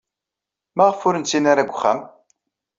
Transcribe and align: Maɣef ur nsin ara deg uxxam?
Maɣef 0.75 0.99
ur 1.07 1.15
nsin 1.17 1.49
ara 1.51 1.65
deg 1.65 1.71
uxxam? 1.73 1.99